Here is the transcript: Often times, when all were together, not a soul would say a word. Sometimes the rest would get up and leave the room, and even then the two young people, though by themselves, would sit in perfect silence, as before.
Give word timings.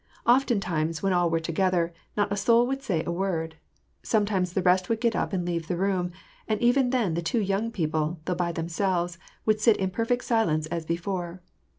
Often 0.25 0.61
times, 0.61 1.03
when 1.03 1.13
all 1.13 1.29
were 1.29 1.39
together, 1.39 1.93
not 2.17 2.31
a 2.31 2.35
soul 2.35 2.65
would 2.65 2.81
say 2.81 3.03
a 3.05 3.11
word. 3.11 3.57
Sometimes 4.01 4.53
the 4.53 4.63
rest 4.63 4.89
would 4.89 4.99
get 4.99 5.15
up 5.15 5.31
and 5.31 5.45
leave 5.45 5.67
the 5.67 5.77
room, 5.77 6.11
and 6.47 6.59
even 6.59 6.89
then 6.89 7.13
the 7.13 7.21
two 7.21 7.39
young 7.39 7.69
people, 7.69 8.19
though 8.25 8.33
by 8.33 8.51
themselves, 8.51 9.19
would 9.45 9.59
sit 9.61 9.77
in 9.77 9.91
perfect 9.91 10.23
silence, 10.23 10.65
as 10.65 10.87
before. 10.87 11.43